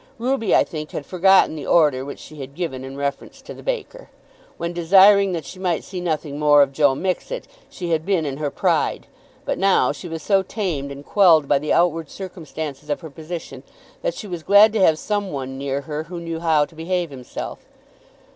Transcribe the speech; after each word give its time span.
Ruby, 0.17 0.55
I 0.55 0.63
think, 0.63 0.89
had 0.93 1.05
forgotten 1.05 1.55
the 1.55 1.67
order 1.67 2.03
which 2.03 2.17
she 2.17 2.39
had 2.39 2.55
given 2.55 2.83
in 2.83 2.97
reference 2.97 3.39
to 3.43 3.53
the 3.53 3.61
baker. 3.61 4.09
When 4.57 4.73
desiring 4.73 5.31
that 5.33 5.45
she 5.45 5.59
might 5.59 5.83
see 5.83 6.01
nothing 6.01 6.39
more 6.39 6.63
of 6.63 6.71
Joe 6.73 6.95
Mixet, 6.95 7.43
she 7.69 7.91
had 7.91 8.03
been 8.03 8.25
in 8.25 8.37
her 8.37 8.49
pride; 8.49 9.05
but 9.45 9.59
now 9.59 9.91
she 9.91 10.07
was 10.07 10.23
so 10.23 10.41
tamed 10.41 10.91
and 10.91 11.05
quelled 11.05 11.47
by 11.47 11.59
the 11.59 11.71
outward 11.73 12.09
circumstances 12.09 12.89
of 12.89 13.01
her 13.01 13.11
position, 13.11 13.61
that 14.01 14.15
she 14.15 14.25
was 14.25 14.41
glad 14.41 14.73
to 14.73 14.79
have 14.83 14.97
some 14.97 15.31
one 15.31 15.55
near 15.59 15.81
her 15.81 16.05
who 16.05 16.19
knew 16.19 16.39
how 16.39 16.65
to 16.65 16.73
behave 16.73 17.11
himself. 17.11 17.59